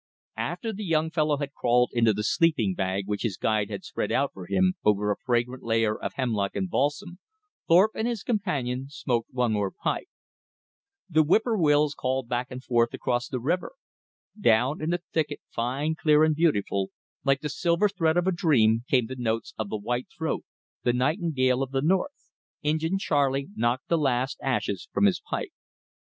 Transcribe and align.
After 0.37 0.73
the 0.73 0.83
young 0.83 1.11
fellow 1.11 1.37
had 1.37 1.53
crawled 1.53 1.91
into 1.93 2.11
the 2.11 2.23
sleeping 2.23 2.73
bag 2.73 3.03
which 3.05 3.21
his 3.21 3.37
guide 3.37 3.69
had 3.69 3.83
spread 3.83 4.09
for 4.33 4.47
him 4.47 4.73
over 4.83 5.11
a 5.11 5.15
fragrant 5.15 5.61
layer 5.61 5.95
of 5.95 6.13
hemlock 6.13 6.55
and 6.55 6.67
balsam, 6.71 7.19
Thorpe 7.67 7.91
and 7.93 8.07
his 8.07 8.23
companion 8.23 8.87
smoked 8.89 9.29
one 9.31 9.53
more 9.53 9.69
pipe. 9.69 10.07
The 11.07 11.21
whip 11.21 11.43
poor 11.43 11.55
wills 11.55 11.93
called 11.93 12.27
back 12.27 12.47
and 12.49 12.63
forth 12.63 12.95
across 12.95 13.27
the 13.27 13.39
river. 13.39 13.73
Down 14.39 14.81
in 14.81 14.89
the 14.89 15.03
thicket, 15.13 15.39
fine, 15.51 15.93
clear, 15.93 16.27
beautiful, 16.33 16.89
like 17.23 17.41
the 17.41 17.47
silver 17.49 17.87
thread 17.87 18.17
of 18.17 18.25
a 18.25 18.31
dream, 18.31 18.83
came 18.89 19.05
the 19.05 19.15
notes 19.15 19.53
of 19.55 19.69
the 19.69 19.77
white 19.77 20.07
throat 20.17 20.43
the 20.81 20.93
nightingale 20.93 21.61
of 21.61 21.69
the 21.69 21.81
North. 21.83 22.31
Injin 22.63 22.97
Charley 22.97 23.49
knocked 23.55 23.87
the 23.87 23.99
last 23.99 24.39
ashes 24.41 24.87
from 24.91 25.05
his 25.05 25.19
pipe. 25.21 25.51